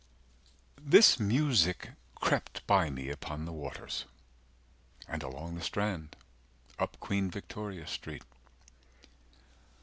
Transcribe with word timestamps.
"This 0.81 1.19
music 1.19 1.89
crept 2.15 2.65
by 2.65 2.89
me 2.89 3.11
upon 3.11 3.45
the 3.45 3.51
waters" 3.51 4.05
And 5.07 5.21
along 5.21 5.53
the 5.53 5.61
Strand, 5.61 6.15
up 6.79 6.99
Queen 6.99 7.29
Victoria 7.29 7.85
Street. 7.85 8.23